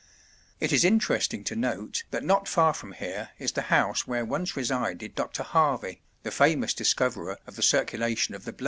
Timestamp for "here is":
2.93-3.51